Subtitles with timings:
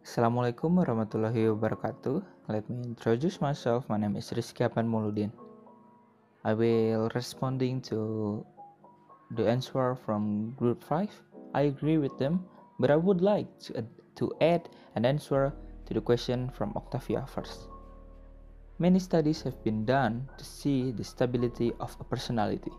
[0.00, 2.24] Assalamualaikum warahmatullahi wabarakatuh.
[2.48, 3.84] Let me introduce myself.
[3.92, 5.28] My name is Rizky Apan Muludin.
[6.40, 8.40] I will responding to
[9.36, 11.12] the answer from group 5.
[11.52, 12.48] I agree with them,
[12.80, 13.84] but I would like to,
[14.16, 15.52] to add an answer
[15.84, 17.68] to the question from Octavia first.
[18.80, 22.72] Many studies have been done to see the stability of a personality.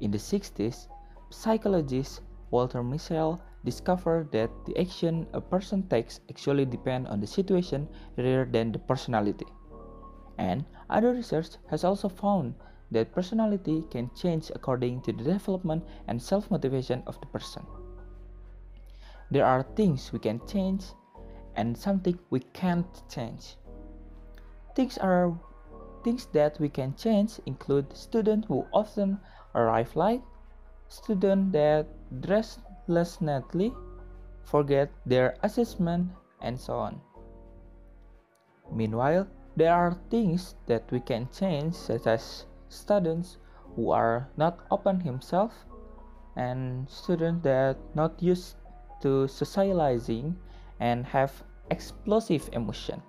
[0.00, 0.88] In the 60s,
[1.28, 7.88] psychologist Walter Mischel discovered that the action a person takes actually depend on the situation
[8.16, 9.46] rather than the personality.
[10.38, 12.54] And other research has also found
[12.90, 17.64] that personality can change according to the development and self-motivation of the person.
[19.30, 20.84] There are things we can change
[21.56, 23.56] and something we can't change.
[24.76, 25.32] Things are
[26.04, 29.18] things that we can change include students who often
[29.54, 30.20] arrive late,
[30.92, 31.86] students that
[32.20, 33.72] dress less neatly,
[34.44, 37.00] forget their assessment, and so on.
[38.70, 43.38] Meanwhile, there are things that we can change, such as students
[43.74, 45.52] who are not open himself
[46.36, 48.56] and students that not used
[49.00, 50.36] to socializing
[50.80, 51.32] and have
[51.70, 53.00] explosive emotion.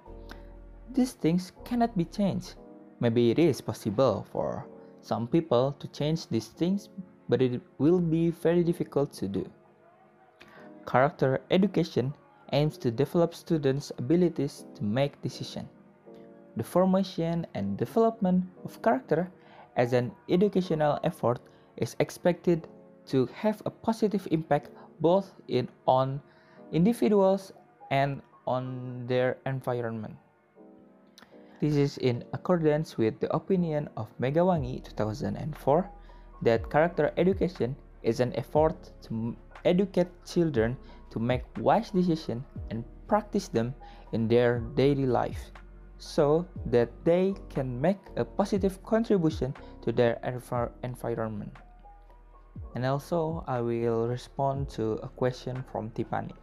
[0.94, 2.56] These things cannot be changed.
[3.00, 4.68] Maybe it is possible for
[5.02, 6.90] some people to change these things,
[7.30, 9.46] but it will be very difficult to do.
[10.86, 12.14] Character education
[12.52, 15.68] aims to develop students' abilities to make decisions.
[16.56, 19.32] The formation and development of character
[19.76, 21.40] as an educational effort
[21.78, 22.68] is expected
[23.08, 24.70] to have a positive impact
[25.02, 26.22] both in on
[26.72, 27.52] individuals
[27.90, 30.16] and on their environment.
[31.60, 35.90] This is in accordance with the opinion of Megawangi 2004
[36.44, 40.78] that character education is an effort to educate children
[41.10, 43.74] to make wise decisions and practice them
[44.12, 45.52] in their daily life
[45.98, 51.54] so that they can make a positive contribution to their env- environment.
[52.76, 56.34] And also, I will respond to a question from Tiffany.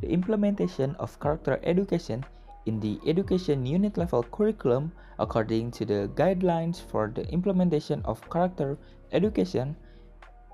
[0.00, 2.24] The implementation of character education
[2.66, 8.78] in the education unit level curriculum according to the guidelines for the implementation of character
[9.12, 9.76] education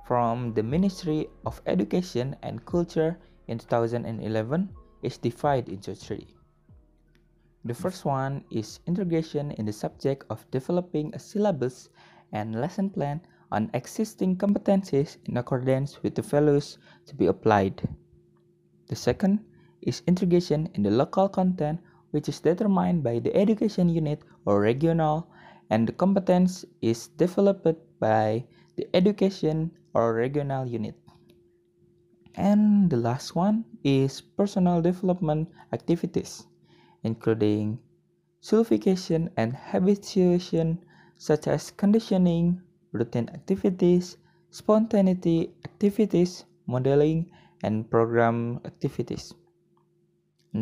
[0.06, 3.19] from the Ministry of Education and Culture
[3.49, 4.71] in 2011
[5.03, 6.28] is divided into three.
[7.65, 11.88] The first one is integration in the subject of developing a syllabus
[12.33, 17.83] and lesson plan on existing competencies in accordance with the values to be applied.
[18.87, 19.44] The second
[19.83, 21.81] is integration in the local content
[22.16, 25.28] which is determined by the education unit or regional
[25.69, 28.41] and the competence is developed by
[28.81, 30.97] the education or regional unit.
[32.37, 36.49] And the last one is personal development activities,
[37.05, 37.81] including
[38.41, 40.81] sulfication and habituation,
[41.16, 42.62] such as conditioning,
[42.93, 44.16] routine activities,
[44.49, 47.28] spontaneity activities, modeling,
[47.62, 49.34] and program activities.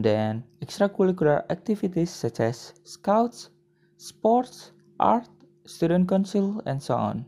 [0.03, 3.51] Then extracurricular activities such as scouts,
[3.97, 5.29] sports, art,
[5.67, 7.27] student council, and so on.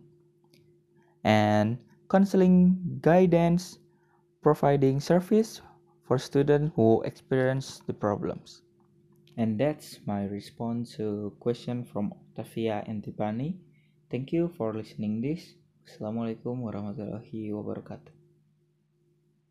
[1.25, 1.79] And
[2.11, 3.79] counseling guidance,
[4.43, 5.61] providing service
[6.07, 8.63] for students who experience the problems.
[9.37, 13.59] And that's my response to question from Octavia and Tipani.
[14.11, 15.59] Thank you for listening this.
[15.85, 18.16] Assalamualaikum warahmatullahi wabarakatuh.